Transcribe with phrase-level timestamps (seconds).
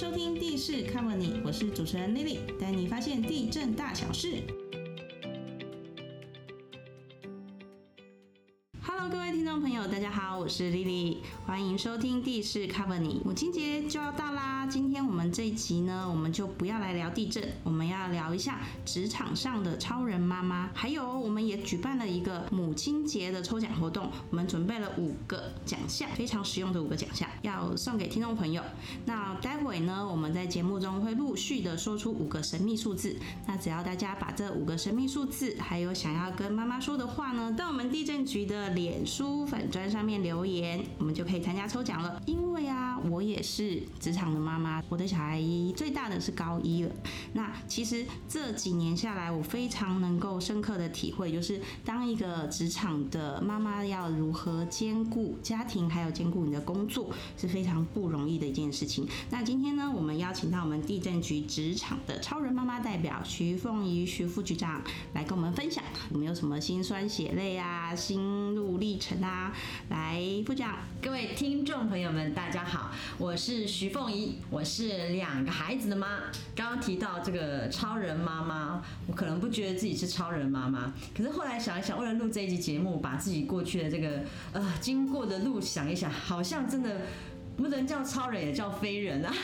[0.00, 4.38] 收听地势 cover 你，我是主持人 Lily，带你发现地震大小事。
[10.40, 13.20] 我是 Lily，欢迎收听地势 cover 你。
[13.26, 28.62] 母亲节就要到啦，今天我们这一集呢，我们就不要来聊地震，我们要聊一下职场上的超人妈妈，还有我们也举办了一个母亲节的抽奖活动，我们准备了五个奖项，非常实用的五个奖项，要送给听众朋友。
[29.04, 33.14] 那待会呢，我们在节目中会陆续的说出五个神秘数字，
[33.46, 42.22] 那只要大家把这五个神秘数字，还有想要跟妈妈说的话呢，到我们地震局的脸书粉砖上面留留言，我们就可以参加抽奖了。
[42.24, 46.90] 因为啊，我也是职场的妈妈，我的小孩一最大的是高一了。
[47.32, 59.08] 那其实这几年下来，我非常能够深刻的体会，就是当一个职场的妈妈要如何兼顾家庭，还有兼顾你的工作，是非常不容易的一件事情。
[59.30, 64.82] 那今天呢，我们邀请到我们地震局职场的超人妈妈代表徐凤仪徐副局长
[65.14, 69.52] 来跟我们分享，有没有什么辛酸血泪啊、心路历程啊？
[69.88, 76.20] 来，副长，各位听众朋友们，大家好，我是徐凤仪，我是两个孩子的妈。
[76.54, 84.20] 刚刚提到这个超人妈妈，我可能不觉得自己是超人妈妈，可是后来想一想，为了录这一集节目，把自己过去的这个
[84.52, 87.02] 呃经过的路想一想，好像真的
[87.56, 89.32] 不能叫超人，也叫非人啊。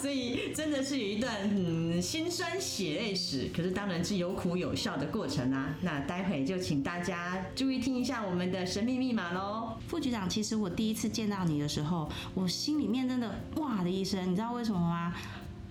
[0.00, 5.76] 所以真的是有一段嗯心酸血泪史，可是当然是有苦有笑的过程啊。
[5.82, 9.71] 那待会就请大家注意听一下我们的神秘密码喽。
[9.92, 15.12] 副局长，其实我第一次见到你的时候，我心里面真的哇的一声，你知道为什么吗？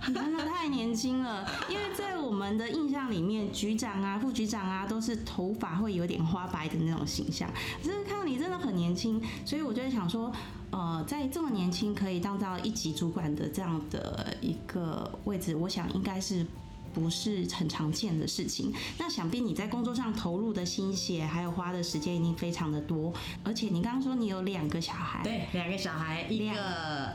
[0.08, 7.50] 你真的太年轻了，因为在我们的印象里面，局长啊、副局长啊，都是头发会有点花白的那种形象。
[7.82, 10.32] 可是看到你真的很年轻，所以我就在想说，
[10.70, 16.46] 呃，在这么年轻可以当到一级主管的这样的一个位置，我想应该是
[16.94, 18.74] 不是很常见的事情。
[18.98, 23.14] 那想必你在工作上投入的心血，还有花的时间一定非常的多。
[23.44, 27.14] 而且你刚刚说你有两个小孩，对，两个小孩，一个。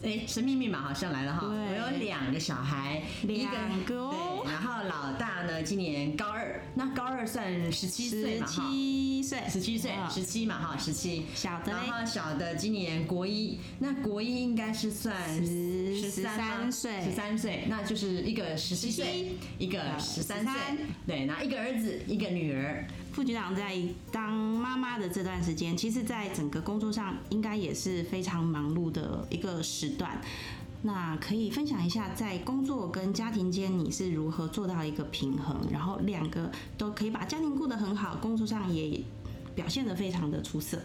[0.00, 1.40] 哎，神秘密码好像来了哈！
[1.44, 8.52] 我有两个小孩，两个对，然后老大呢今年高二，那高二算十七岁嘛哈？
[8.52, 11.26] 十七岁，十七岁，十七嘛哈，十七。
[11.34, 20.52] 小的，然后小的今年国一，那国一应该是算十十三岁，十三岁，那就是一个十七岁，一个十三岁，
[21.06, 22.86] 对，那一个儿子，一个女儿。
[23.12, 23.76] 副局长在
[24.12, 30.20] 当妈妈的这段时间，其实，在整个工作上应该也是非常忙碌的一个时段。
[30.82, 39.00] 那可以分享一下，在工作跟家庭间，你是如何做到一个平衡，然后两个都可以把家庭顾得很好，工作上也
[39.54, 40.78] 表现得非常的出色。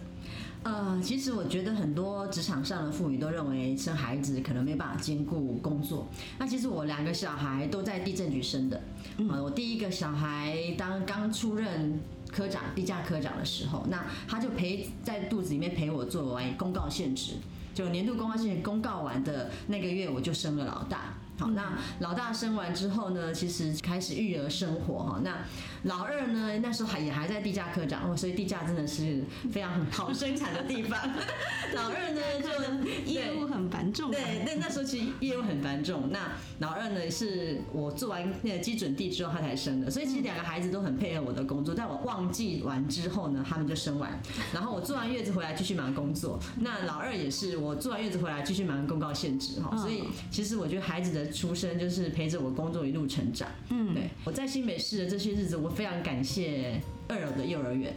[0.64, 6.08] 呃，其实我觉得很多职场上的妇女都认为生孩子可能没办法兼顾工作。
[6.40, 8.82] 那其实我两个小孩都在地震局生的。
[9.30, 12.00] 呃，我第一个小孩当刚出任。
[12.34, 17.34] 科长，地价科长的时候，那他就陪在肚子里面陪我做完公告限职，
[17.74, 21.14] 就年度公告信公告完的那个月，我就生了老大。
[21.36, 25.20] 好，那老大生完之后呢，其实开始育儿生活哈。
[25.24, 25.40] 那
[25.84, 31.00] 老二呢，那时候还也还在地价科长哦，所以地价真的是非常好生产的地方。
[31.74, 34.12] 老二呢，就业务很繁重。
[34.12, 36.12] 对，那那时候其实业务很繁重。
[36.12, 41.74] 那老二呢，是我做完那个基准地之后他才生的，所以其实两个孩子都很配合我的工作。
[41.74, 44.22] 在我忘记完之后呢，他们就生完，
[44.54, 46.40] 然后我做完月子回来继续忙工作。
[46.60, 49.76] 那老二也是我做完月子回来继续忙公告限制哈。
[49.76, 51.23] 所以其实我觉得孩子的。
[51.32, 57.94] 出生就是陪着我工作一路成长，嗯，对，我在新北市的这些日子，我非常感谢二楼的幼儿园。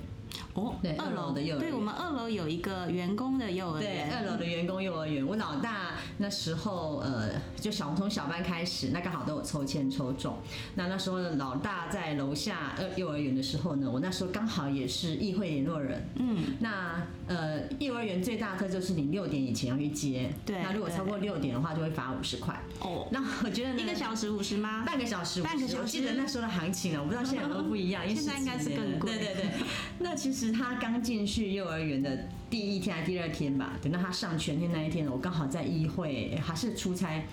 [0.56, 5.24] 哦，对，二楼的幼儿园，对我们二楼有一个员工的幼儿园，对，二楼的员工幼儿园。
[5.24, 7.30] 我老大那时候，呃，
[7.60, 10.34] 就小从小班开始，那刚好都有抽签抽中。
[10.74, 16.08] 那那时候老大在楼下呃幼儿园的时候呢，我那时候刚好也是议会联络人。
[16.16, 22.58] 嗯，那呃幼儿园最大课就是你六点以前要去接，对，那如果超过六点的话，就会罚五十块。
[22.80, 24.84] 哦，那我觉得一个小时五十吗？
[24.86, 25.82] 半个小时，半个小时。
[25.82, 29.18] 我记得那时候的行情啊，我不知道现在有没有不一样， 因为现在应该是更贵。
[29.18, 29.50] 对对对，
[29.98, 30.45] 那其实。
[30.52, 37.24] 他刚进去幼儿园的第一天还是第二天吧，等到他上全天那一天，我刚好在议会还是出差，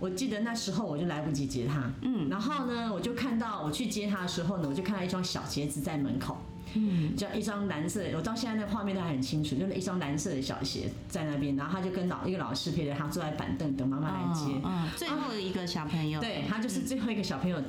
[0.00, 6.36] 我记得那时候我就来不及接他，嗯，然后呢，我就看到我去接他的时候呢，我就看到一双小鞋子在门口，
[6.74, 17.60] 嗯，就一双蓝色，我到现在那画面都还很清楚，就是一双蓝色的小鞋在那边，然后他就跟老一个老师陪着他坐在板凳等妈妈来接，嗯，最后一个小朋友，对他就是最后一个小朋友。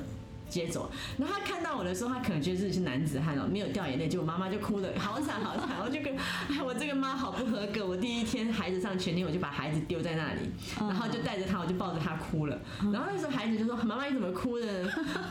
[0.48, 0.90] 接走。
[1.18, 5.76] 然后他看到我的时候，他可能觉得自己是男子汉哦，没有掉眼泪，结果妈妈就哭了，好惨好惨。
[5.84, 7.86] 我就跟哎，我这个妈好不合格。
[7.86, 10.40] 我第一天孩子上全天，我就把孩子丢在那里，
[10.78, 12.58] 然后就带着他，我就抱着他哭了。
[12.92, 14.66] 然后那时候孩子就说：“妈妈你怎么哭呢？”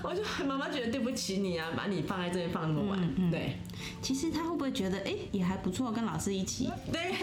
[0.03, 3.31] 我就妈妈觉得对不起你啊，把你放在这边放那么晚。
[3.31, 3.57] 对，
[4.01, 6.69] 其实他会不会觉得哎也还不错，跟老师一起？
[6.91, 7.13] 对，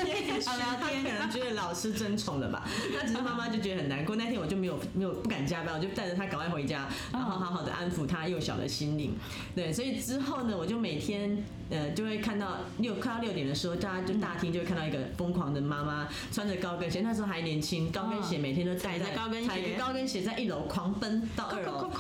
[0.45, 2.67] 好聊天， 可能觉得老师争宠了吧？
[2.93, 4.17] 那只是妈妈就觉得很难过。
[4.17, 9.15] 那天我就没有没有不敢加班，我就带着他赶快回家，然后好好的安抚他幼小的心灵。
[9.55, 21.91] 对，所以之后呢，我就每天呃就会看到六快到六点的时候，大家就大厅就会看到一个疯狂的妈妈穿着高跟鞋，那时候还年轻，高跟鞋每天都踩着高跟鞋，踩着高跟鞋在一楼狂奔到二楼，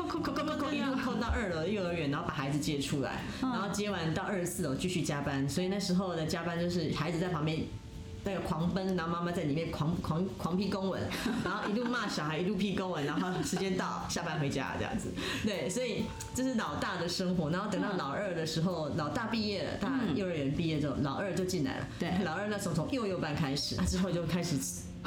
[0.72, 5.48] 一路扣到二楼幼儿园，然后把孩子接出来，然后接完到二十四楼继续加班。
[5.48, 7.60] 所以那时候的加班就是孩子在旁边。
[8.24, 11.02] 那个狂奔，然后妈妈在里面狂狂狂批公文，
[11.44, 15.12] 然后一路骂小孩，一路批公文，然后时间到下班回家这样子。
[15.44, 16.04] 对，所以
[16.34, 17.50] 这是老大的生活。
[17.50, 21.86] 然后等到老二的时候，老大毕业了，大幼儿园毕业之后，老二就进来了。
[21.98, 24.56] 对，老二那时候从幼幼班开始，之后就开始。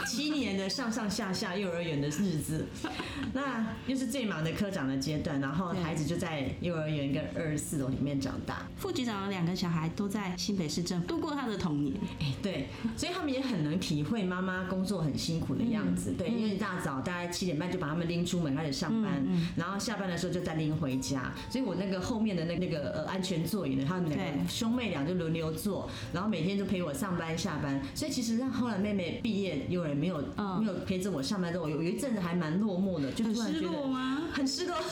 [0.06, 2.66] 七年的上上下下幼儿园的日子，
[3.34, 8.68] 那又是最忙的科长的阶段，然后孩子就在幼儿园跟二十四楼里面长大。
[8.78, 16.14] 副局长的两个小孩都在新北市政府度过他的童年，哎，对，所以他们也很能体会妈妈工作很辛苦的样子。
[16.18, 19.26] 对，因为一大早大概七点半就把他们拎出门开始上班，
[19.56, 21.34] 然后下班的时候就再拎回家。
[21.50, 27.82] 所以我那个后面的那那个呃安全座椅呢，他们两个兄妹俩就轮流坐，然后每天就陪我上班下班。
[27.94, 30.18] 所以其实让后来妹妹毕业幼没有
[30.60, 33.70] 没有陪着我上班之后，有有一阵子还蛮落寞的，就突然觉得
[34.32, 34.76] 很失落。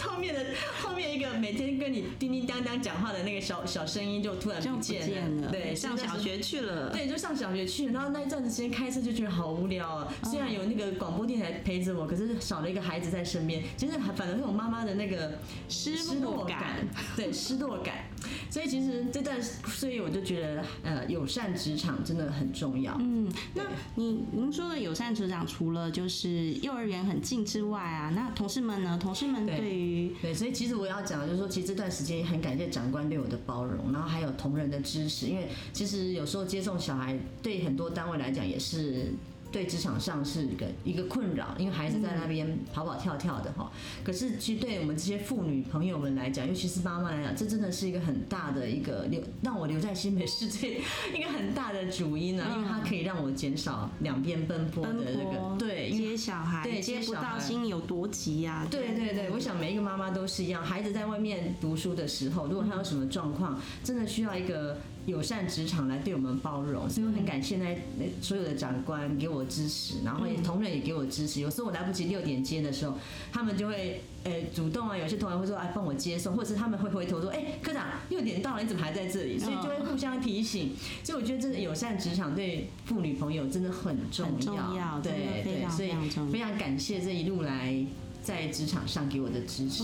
[0.00, 0.40] 后面的
[0.82, 5.50] 后面一个每天跟你叮叮当当讲话的那个小小声音就突然不见了。
[5.50, 6.90] 对，上小学去了。
[6.90, 7.92] 对，就上小学去了。
[7.92, 10.12] 然后那一阵子时间开车就觉得好无聊啊。
[10.24, 15.38] 虽然有那个广播电台陪着我，可是少了一个孩子在身边，其实反而会有妈妈的那个
[15.68, 16.86] 失落感。
[17.14, 18.06] 对，失落感。
[18.50, 22.96] 所以其实这段所以我就觉得，呃，友善职场真的很重要。
[22.98, 23.62] 嗯，那
[23.94, 28.98] 你您说的友善职场，除了就是幼儿园很近之外啊，那同事们呢？
[29.00, 39.12] 同事们对于对，所以其实我要讲的就是说，其实这段时间很感谢长官对我的包容，然后还有同仁的支持，因为其实有时候接送小孩对很多单位来讲也是。
[39.52, 43.70] 对职场上是一个一个困扰，因为孩子在那边跑跑跳跳的哈。
[44.04, 50.82] 可是其实对我们这些妇女朋友们来讲，尤其是妈妈来讲，这真的是一个很大的一个留让我留在新北市最
[51.14, 58.66] 一个很大的主因呢，因为它可以让我减少两边奔波的那个对接小孩，对接不到心有多急呀。
[58.70, 64.78] 对对对，我想每一个妈妈都是一样，孩子在外面读书的时候，如果他有什么状况，真的需要一个。
[65.06, 71.40] 友善职场来对我们包容，所以我很感谢那那所有的长官给我支持，然后也同仁也给我支持。
[71.40, 72.96] 有时候我来不及六点接的时候，
[73.32, 79.38] 他们就会诶主动啊，有些同仁会说哎帮我接送，或者是他们会回头说哎科长六点到了，你怎么还在这里？
[79.38, 80.76] 所以就会互相提醒。
[81.02, 85.92] 所以我觉得这个友善职场对妇女朋友真的很重要，对对，所以
[86.30, 87.84] 非常感谢这一路来
[88.22, 89.82] 在职场上给我的支持。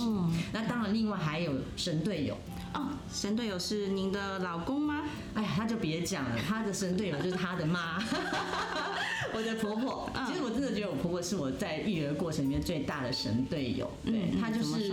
[0.53, 2.37] 那当然，另外还有神队友。
[2.77, 5.03] 哦，神队友是您的老公吗？
[5.35, 7.99] 哎呀，他就别讲了，他的神队友 就是他的妈，
[9.35, 10.11] 我的婆婆。
[10.27, 14.93] 其实我真的觉得我婆婆是我在育儿过程里面最大的神队友，对她就是。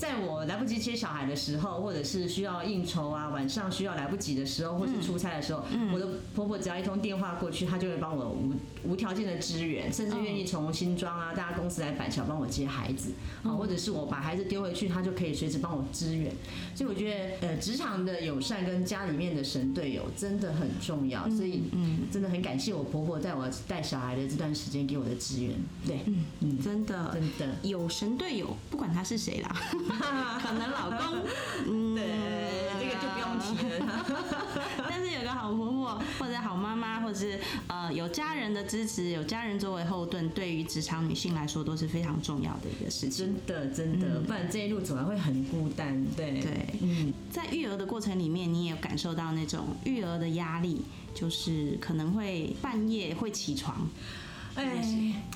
[0.00, 5.62] 在我来不及接小孩的时候，或者是需要应酬啊，晚上需要来不及的时候，或是出差的时候，
[5.92, 13.10] 我的婆婆只要一通电话过去，她就会帮我无无条件的支援，甚至愿意从新庄啊，大家公司来板桥帮我接孩子，
[13.42, 16.32] 啊，或者是我把孩子丢回去，她就可以随时帮我支援。
[16.74, 21.28] 所以我觉得，呃，职场的友善跟家里面的神队友真的很重要。
[21.28, 25.52] 所以，嗯，真的很感谢我婆婆在我带小孩的这段时间给我的支援。
[25.86, 29.54] 对，嗯嗯，真的真的有神队友，不管他是谁啦。
[30.42, 31.22] 可能老公，
[31.66, 32.04] 嗯，对，
[32.80, 34.06] 这个就不用提了。
[34.88, 43.26] 但是有个好婆婆，或者好妈妈，或者是呃有家人的支持，有家人作为后盾，对于职场女性来说都是非常重要的一个事情。
[43.26, 46.04] 真的，真的，不然这一路走来会很孤单。
[46.16, 50.82] 对对，嗯，在育儿的过程里面，你也有感受到那种育儿的压力，
[51.14, 53.86] 就是可能会半夜会起床。
[54.56, 54.84] 哎，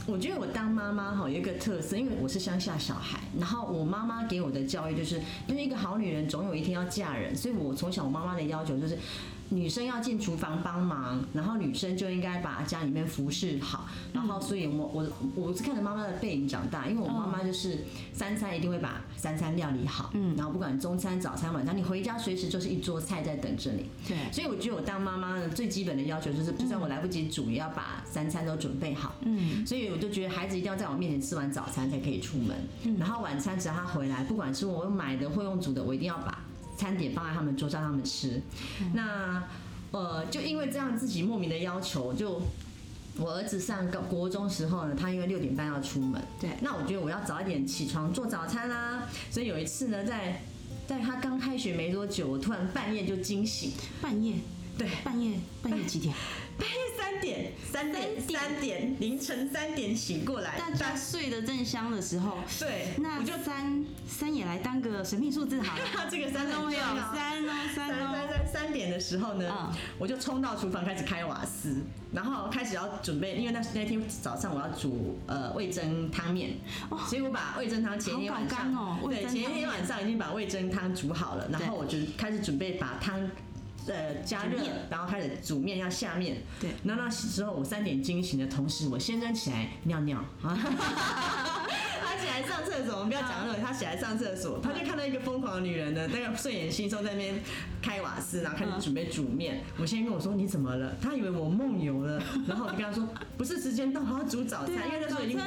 [0.07, 8.99] 我觉得我当妈妈哈有一个特色，因为我是乡下小孩，然后我妈妈给我的教育就是，因为一个好女人总有一天要嫁人，所以我从小我妈妈的要求就是，
[9.51, 23.87] 女生要进厨房帮忙，然后女生就应该把家里面服侍好，然后所以我我我是看着妈妈的背影长大，因为我妈妈就是三餐一定会把三餐料理好，嗯，然后不管中餐、早餐、晚餐，你回家随时就是一桌菜在等着你。
[24.07, 29.15] 对，所以我觉得我当妈妈的，最基本的要求就是，就算我来不及煮，也要把三餐都准备好。
[29.23, 32.57] 嗯，所以我就觉得孩子一定要在我面前吃完早餐才可以出门，
[32.99, 36.44] 然后晚餐只要他回来，不管是我用买的或用煮的，我一定要把
[36.77, 38.41] 餐点放在他们桌上让他们吃。
[38.93, 39.43] 那
[39.93, 42.43] 呃，就因为这样自己莫名的要求，就
[43.17, 46.51] 我儿子上高国中时候呢，他因为六点半要出门，对。
[46.61, 50.43] 那我觉得我要早一点起床做早餐啦、所以有一次呢，在
[50.87, 53.71] 在他刚开学没多久，我突然半夜就惊醒，
[54.03, 54.35] 半夜？
[54.77, 55.39] 对，半夜？
[55.63, 56.13] 半夜几点？
[56.59, 65.83] 半夜三点，三点，三点，凌晨三点醒过来，大家睡得正香的时候，对，那我就三三也来当个神秘数字好了。
[66.11, 69.75] 这个三都没有很重要三哦三三三哦，三三点的时候呢，嗯。
[69.99, 71.83] 我就冲到厨房开始开瓦斯，
[72.13, 76.55] 然后开始要准备，因为那那天早上我要煮呃味噌汤面，
[77.09, 83.29] 所以我把味噌汤前一天晚上，哦对，前一天晚上已经把味噌汤煮好了，然后我就开始准备把汤。
[83.87, 84.59] 呃，加热，
[84.91, 86.39] 然后开始煮面，要下面。
[86.61, 90.57] 对那那时候我三点惊醒的同时，我先生起来尿尿啊。
[90.57, 91.63] 他
[92.25, 97.35] 起来上厕所，我们不要讲那个，他起来上厕所，他就看到一个疯狂的女人呢， 那个睡眼惺忪在那边
[97.83, 99.63] 开瓦斯，然后开始准备煮面。
[99.79, 100.95] 我先跟我说你怎么了？
[101.03, 105.39] 他以为我梦游了， 然后我就跟他说不是时间到，我要煮早餐，因为那时候已经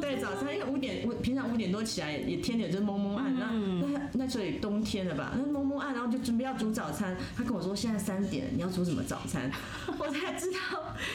[0.00, 3.50] 对早餐，因为五点我平常五点多起来，也天也就是蒙蒙暗，那
[3.88, 7.16] 那那时候也冬天了吧，那蒙蒙暗，然后就准备要煮早餐。
[7.36, 9.50] 他跟我说现在三点，你要煮什么早餐？
[9.98, 10.58] 我才知道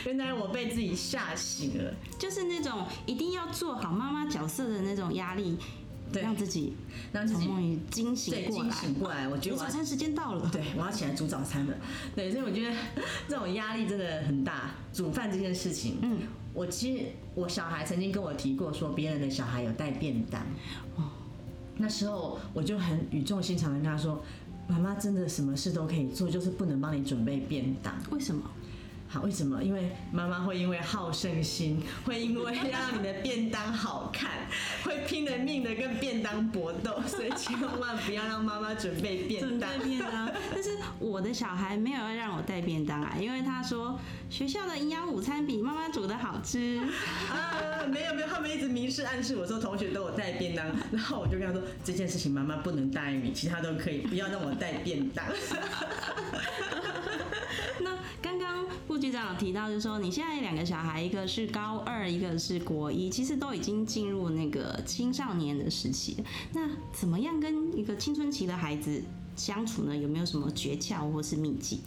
[0.05, 1.93] 原来我被自己吓醒了。
[2.17, 5.57] 就是那种一定要做好妈妈角色的那种压力，
[6.11, 6.73] 对让自己
[7.13, 8.69] 让自己从梦里惊醒过来。
[8.71, 10.49] 醒过来，我觉得我早餐时间到了。
[10.51, 11.73] 对，我要起来煮早餐了。
[12.15, 12.75] 对，所以我觉得
[13.27, 14.71] 这种压力真的很大。
[14.93, 16.19] 煮饭这件事情，嗯，
[16.53, 20.41] 我其实我小孩曾经跟我提过，说别人的小孩有带便当。
[20.97, 21.03] 哦
[21.77, 24.21] 那时候我就很语重心长的跟他说
[24.67, 28.43] ：“妈妈真的什么事都可以做，就是不能帮你准备便当。”为什么？
[29.11, 29.61] 好，为什么？
[29.61, 34.47] 因为妈妈会因为好胜心， 会因为要让你的便当好看，
[34.85, 39.69] 会拼了命的跟便当搏斗，所以千万不要让妈妈准备便准当。
[39.79, 43.99] 备便当， 但是我的小孩没有要让我带便当啊，因为他说
[44.29, 46.79] 学校的营养午餐比妈妈煮的好吃。
[47.29, 55.25] 啊，没有没有，他们一直明示暗示我说同学都有带便当，然后我就跟他说这件事情妈妈不能答应你，其他都可以，不要让我带便当。
[58.87, 66.17] 副局长提到，就是说你现在两个小孩，一个是高二，一个是国一，其实都已经进入那个青少年的时期。
[66.53, 69.03] 那怎么样跟一个青春期的孩子
[69.35, 69.95] 相处呢？
[69.95, 71.81] 有没有什么诀窍或是秘籍？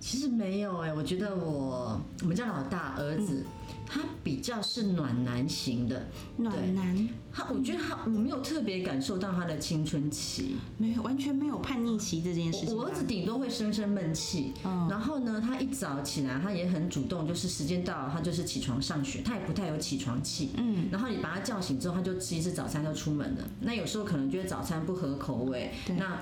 [0.00, 3.44] 其实没有哎、我觉得我我们家老大儿子、
[3.86, 6.06] 他比较是暖男型的，
[6.38, 10.56] 暖男他我觉得他我没有特别感受到他的青春期。
[10.78, 12.74] 没有完全没有叛逆期这件事情吧。
[12.74, 20.50] 我儿子顶多会生生闷气，嗯然后呢，他一早起来，他也很主动，就是时间到了，他就是起床上学，他也不太有起床气。
[20.56, 23.44] 嗯，然后你把他叫醒之后，他就吃一次早餐就出门了。
[23.60, 26.18] 那有时候可能觉得早餐不合口味，对那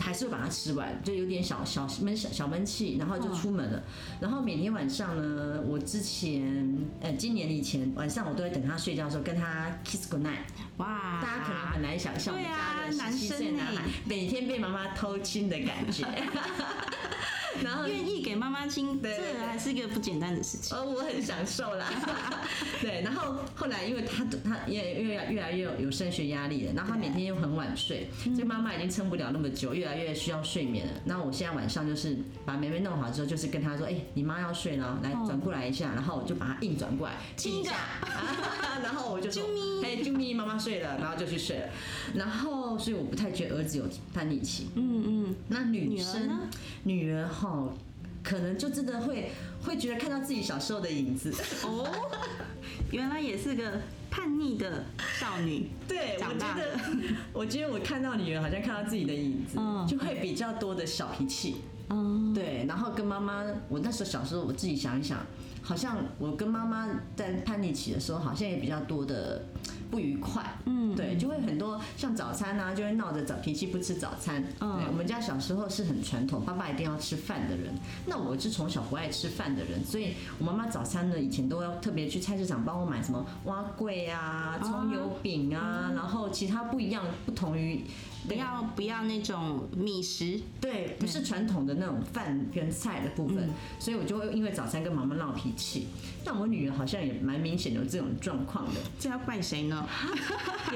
[0.00, 3.82] 还是会把它吃完，就有点小小闷小小闷气，然后就出门了。
[4.20, 10.44] 然后每天晚上呢，我之前呃今年以前晚上我都会等他睡觉的时候跟他 kiss good night。
[10.78, 16.04] 哇，大家可能很难想象我家的七岁生男孩欸每天被妈妈偷亲的感觉。
[17.62, 19.08] 然后愿意给妈妈亲，这
[19.46, 20.76] 还是一个不简单的事情。
[20.76, 21.86] 呃，我很享受啦。
[22.80, 30.92] 对，然后后来因为他他也越来越来越有有升学压力了，然后他每天又很晚睡，所以妈妈已经撑不了那么久，越来越需要睡眠了。
[31.04, 37.74] 那我现在晚上就是把妹妹弄好之后，就是跟她说，哎、你妈要睡了，来转过来一下，然后我就把她硬转过来亲一下，
[38.82, 39.42] 然后我就说，
[39.82, 41.68] 哎，啾咪，妈妈睡了，然后就去睡了。
[42.14, 44.68] 然后所以我不太觉得儿子有叛逆期。
[44.74, 46.40] 嗯嗯，那女生呢
[46.84, 47.49] 女儿哈，
[48.22, 49.30] 可能就真的会
[49.64, 51.32] 会觉得看到自己小时候的影子。
[51.64, 51.88] 哦，
[52.90, 53.80] 原来也是个
[54.10, 54.84] 叛逆的
[55.18, 55.68] 少女。
[55.88, 56.80] 对，我觉得，
[57.32, 61.56] 我觉得我看到女儿好像看到自己的影子，嗯就会比较多的小脾气。
[61.88, 65.26] 嗯，对，然后跟妈妈，我那时候小时候我自己想一想，
[65.60, 69.44] 好像我跟妈妈在叛逆期的时候，好像也比较多的
[69.90, 70.42] 不愉快。
[70.66, 74.42] 嗯，对，就会很多像早餐啊，就会闹着早脾气不吃早餐。
[74.60, 77.74] 嗯，对，我们家小时候是很传统，爸爸一定要吃饭的人。
[78.06, 87.84] 那我是从小不爱吃饭的人，所以我妈妈早餐呢以前都要特别去菜市场帮我买什么蛙桂啊、葱油饼啊，然后其他不一样、不同于。
[88.28, 95.86] 不要不要那种米食，对，不是传统的那种饭跟菜的部分，所以我就会因为早餐跟妈妈闹脾气。
[96.22, 99.79] 但我女儿好像也蛮明显有这种状况的，这要怪谁呢？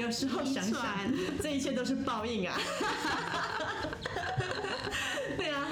[0.01, 0.83] 有时候想想，
[1.41, 2.57] 这一切都是报应 啊。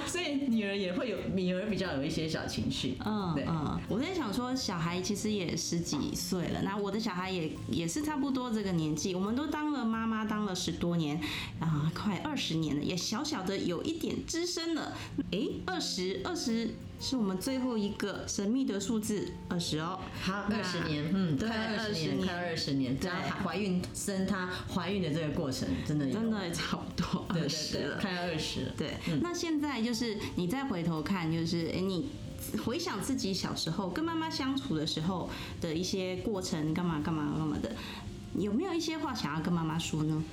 [0.05, 2.97] 所以女儿也会有，女儿比较有一些小情绪。
[3.03, 11.19] 嗯，对，嗯，我在想说，小孩其实也十几岁了，那我的小孩也也是差不多这个年纪，我们都当了妈妈，当了十多年，
[11.59, 14.93] 啊，快二十年了，也小小的有一点资深了。
[15.31, 16.75] 哎，二十二十。
[17.03, 32.07] 是我们最后一个神秘的数字二十哦，好，二十年，嗯，快二十年，快二十年，这样怀孕生她怀孕的这个过程，真的真的差不多二十了，快二十了，对，那现在就是你再回头看，就是哎，你
[32.63, 35.29] 回想自己小时候跟妈妈相处的时候
[35.59, 37.69] 的一些过程，干嘛干嘛干嘛的，
[38.37, 40.23] 有没有一些话想要跟妈妈说呢？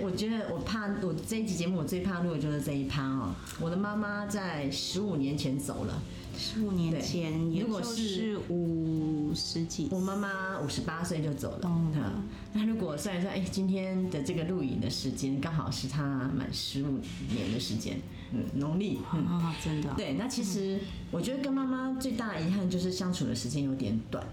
[0.00, 3.34] 我觉得我怕我这一集节目我最怕录的就是这一趴哦。
[3.60, 6.02] 我的妈妈在十五年前走了，
[6.36, 11.60] 十五年前，如果是五十几，我妈妈五十八岁就走了。
[11.64, 17.00] 嗯，那如果算一算，哎，今天的这个录影的时间刚好是她满十五
[17.32, 17.98] 年的时间，
[18.32, 19.92] 嗯，农历，啊，真的。
[19.96, 20.78] 对，那其实
[21.10, 24.24] 我觉得跟妈妈最大的遗憾就是相处的时间有点短。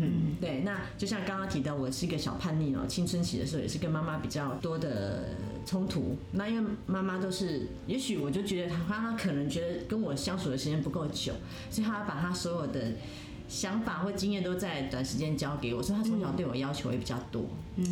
[0.00, 6.16] 嗯，对，那就像刚刚提到，我是一个小叛逆哦，青春期的时候也是跟妈妈比较多的冲突。
[6.32, 11.32] 那因为妈妈都是，也许我就觉得她，她可能觉得跟我相处的时间不够久，
[11.70, 12.92] 所以她把她所有的。
[13.50, 17.42] 想法或经验都在短时间交给我，所以她从小对我要求也比较多。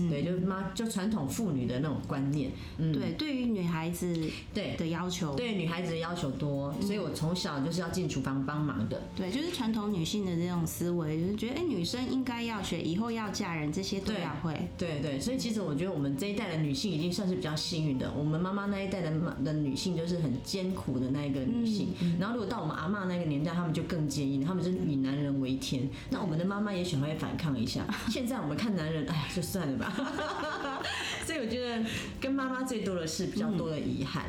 [0.09, 2.50] 对，就是妈，就传统妇女的那种观念。
[2.78, 4.16] 嗯，对，对于女孩子
[4.54, 9.02] 对的要求，对女孩子的要求多，所以我从小就是要进厨房帮忙的。
[9.14, 14.54] 对，就是传统女性的这种思维，就是觉得哎，女生应该要学，以后要嫁人，这些都要会。
[14.78, 18.11] 对对，所以其实我觉得我们这一代的女性已经算是比较幸运的。
[18.16, 25.59] 我们妈妈那一代的妈的女性就是很艰苦的那一个女性，然后如果到我们阿妈那个年代，她们就更坚硬，她们是以男人为。
[25.61, 27.85] 天，那我们的妈妈也许会反抗一下。
[28.09, 29.92] 现在我们看男人，哎呀，就算了吧。
[31.25, 31.85] 所以我觉得
[32.20, 34.25] 跟妈妈最多的是比较多的遗憾，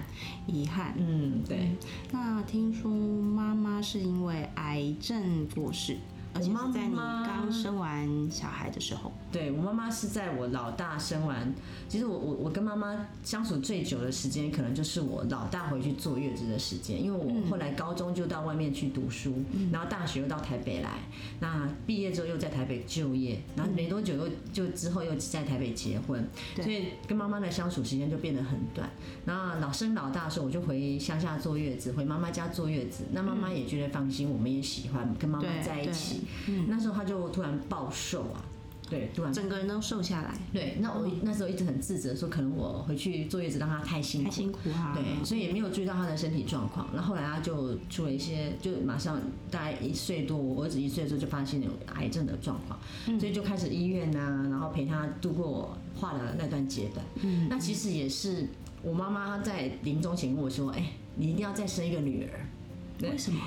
[0.47, 0.93] 遗憾。
[0.97, 1.71] 嗯，对。
[2.11, 5.97] 那听说妈妈是因为癌症过世。
[6.33, 11.53] 而且在你刚生完小孩的时候，对我妈妈是在我老大生完。
[11.87, 17.03] 其实我我我跟妈妈相处最久的时间，可能就是我老大回去坐月子的时间。
[17.03, 19.33] 因为我后来高中就到外面去读书，
[19.71, 20.99] 然后大学又到台北来。
[21.39, 28.87] 那毕业之后又在台北就业，然后没多久又就之后又在台北结婚，所以跟妈妈的相处时间就变得很短。
[29.25, 33.05] 那老生老大的时候，我就回乡下坐月子，回妈妈家坐月子。
[33.11, 36.19] 那妈妈也觉得放心，我们也喜欢跟妈妈在一起。
[36.47, 38.43] 嗯，那时候他就突然暴瘦啊，
[38.89, 40.33] 对，突然整个人都瘦下来。
[40.51, 44.93] 对，那我那时候一直很自责，说可能我回去坐月子让他太辛苦，太辛苦哈。
[44.95, 46.87] 对，所以也没有注意到他的身体状况。
[46.93, 52.79] 然后后来他就出了一些，就马上大概一岁多，我儿子一岁的时候就发现有癌症的状况，
[53.19, 57.05] 所以就开始医院呐，然后陪他度过化的那段阶段。
[57.21, 58.47] 嗯，那其实也是
[58.81, 62.39] 我妈妈在临终前跟我说，哎，你一定要再生一个女儿。
[63.01, 63.39] 为什么？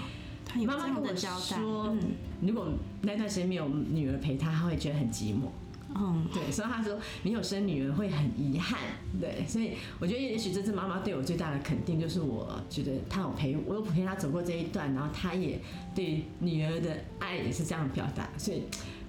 [0.67, 1.97] 妈妈跟我说，
[2.41, 2.69] 如果
[3.01, 5.49] 那段时间没有女儿陪她，她会觉得很寂寞。
[5.95, 8.79] 嗯，对，所以她说没有生女儿会很遗憾。
[9.21, 15.61] 对，所以我觉得也许这是妈妈对我最大的肯定，就是我觉得她有陪我，有陪她走过这一段，然后她也
[15.95, 18.63] 对女儿的爱也是这样表达，所以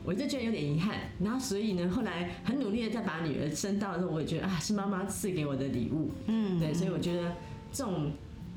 [0.04, 0.98] 我就觉得有点遗憾。
[1.20, 6.12] 然后所以呢，后来很努力的再把女儿生到的时候，我也觉得啊，是妈妈赐给我的礼物。
[6.28, 7.36] 嗯，对，所以我觉得
[7.72, 8.12] 这种。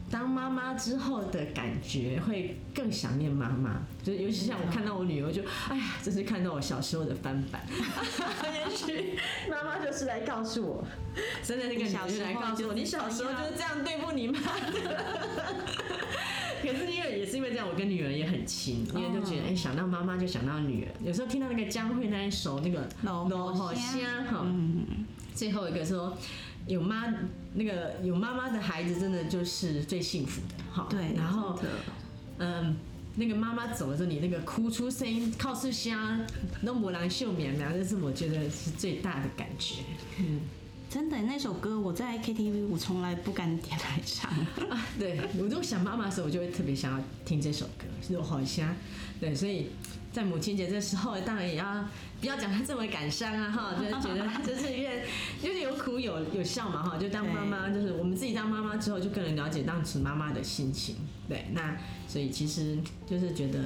[0.09, 7.61] 当妈妈之后的感觉会更想念妈妈，就尤其像我看到我女儿，就哎呀，真是看到我小时候的翻版。
[7.69, 9.19] 也许
[9.51, 10.87] 妈妈就是来告诉我，
[11.43, 15.05] 真的那个女儿来告诉我，你小时候就是这样对付你妈的。
[16.63, 20.89] 可是因为也是因为这样，我跟女儿也很亲，因为就觉得哎，想到妈妈就想到女儿。
[21.05, 24.47] 有时候听到那个江蕙那一首那个老好香哈，
[25.35, 26.17] 最后一个说。
[26.67, 27.15] 有妈
[27.55, 30.89] 那个有妈妈的孩子，真的就是最幸福的，好。
[30.91, 31.59] 对，然后，
[32.39, 32.77] 嗯，
[33.15, 36.21] 那个妈妈走的时候，你那个哭出声音，靠是香，
[36.63, 39.77] 那母狼秀绵绵，这是我觉得是最大的感觉。
[40.19, 40.41] 嗯，
[40.91, 44.31] 真的，那首歌我在 KTV 我从来不敢点来唱。
[44.69, 48.75] 啊，对我如果想妈妈的时候，我就会特别想要听这首歌，是我好香。
[49.21, 49.71] 对，所以。
[50.17, 51.85] 在母亲节这时候，当然也要
[52.23, 55.03] 不要讲他这么感伤啊哈， 就是觉得就是因为
[55.43, 60.97] 就是有苦有有笑嘛哈，就当妈妈就是我们自己当妈妈之后，就更能了解当时妈妈的心情。
[61.29, 61.77] 对，那
[62.09, 63.59] 所以其实就是觉得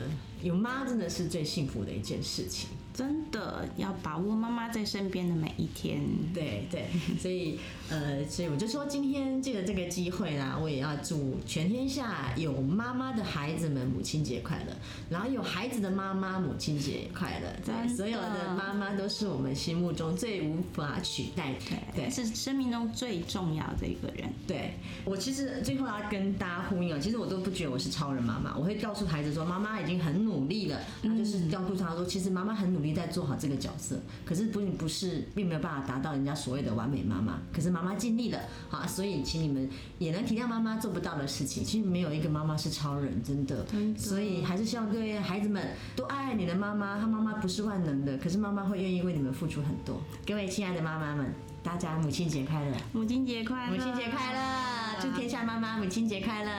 [0.42, 2.68] 有妈真的是最幸福的一件事情。
[2.92, 6.00] 真的要把握妈妈在身边的每一天。
[6.35, 6.87] 对对，
[7.18, 14.76] 所以呃，所以我就说今天借着这个机会啦，我也要祝全天下有妈妈的孩子们母亲节快乐，
[15.09, 17.48] 然后有孩子的妈妈母亲节快乐。
[17.64, 24.29] 对，所有的妈妈都是我们心目中最无法取代的，对，是生命中最重要的一个人。
[24.46, 24.74] 对
[25.05, 32.90] 我其实最后要跟大家呼应啊，其实我都不觉得我是超人妈妈，我会告诉孩子说，妈妈已经很努力了，那就是告诉他说，其实妈妈很努力。
[33.01, 37.38] 在做好这个角色，可是不不是，并没有办法达到人家所谓的完美妈妈。
[37.53, 38.38] 可是妈妈尽力了，
[38.69, 41.64] 好，所以请你们也能体谅妈妈做不到的事情。
[41.64, 43.64] 其实没有一个妈妈是超人，真的。
[43.97, 45.64] 所以还是希望各位孩子们
[45.95, 46.99] 都爱爱你的妈妈。
[46.99, 50.03] 她妈妈不是万能的，可是妈妈会愿意为你们付出很多。
[50.27, 52.77] 各位亲爱的妈妈们，大家母亲节快乐！
[52.93, 53.77] 母亲节快乐！
[53.77, 55.01] 母亲节快乐！
[55.01, 56.51] 祝天下妈妈母亲节快乐！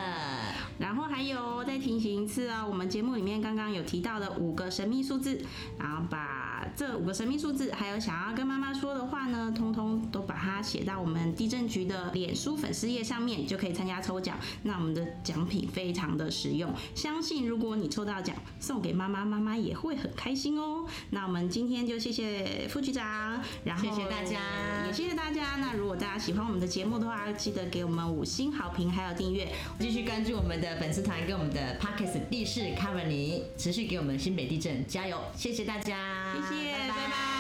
[1.82, 5.44] 平行一次啊，我们节目里面刚刚有提到的五个神秘数字，
[5.80, 14.38] 然后把这五个神秘数字，还有想要跟妈妈说的话呢，通通都把它写到我们地震局的脸书粉丝页上面，就可以参加抽奖。
[14.64, 20.86] 那我们的奖品非常的实用，相信如果你抽到奖，送给妈妈，妈妈也会很开心哦。
[21.12, 24.40] 那我们今天就谢谢副局长，然后谢谢大家，
[24.88, 25.58] 也谢谢大家。
[25.58, 29.48] 那如果大家喜欢我们的节目的话，记得给我们五星好评，还有订阅，
[29.80, 30.72] 继续关注我们的。
[30.82, 37.31] 粉丝团跟我们的 Pockets 地势 Cover 你持续给我们新北地震加油，谢谢大家，谢谢，拜拜。